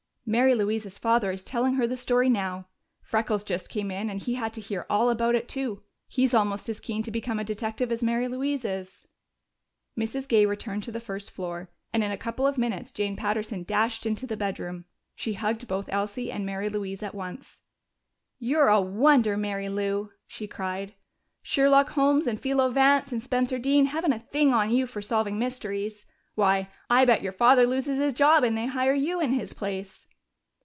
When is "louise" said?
8.29-8.63, 16.69-17.03